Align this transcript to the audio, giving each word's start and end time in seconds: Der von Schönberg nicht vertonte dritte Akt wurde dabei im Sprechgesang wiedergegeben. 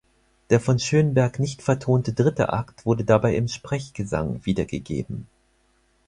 Der 0.49 0.59
von 0.59 0.79
Schönberg 0.79 1.37
nicht 1.37 1.61
vertonte 1.61 2.11
dritte 2.13 2.51
Akt 2.51 2.87
wurde 2.87 3.03
dabei 3.03 3.35
im 3.35 3.47
Sprechgesang 3.47 4.43
wiedergegeben. 4.47 5.27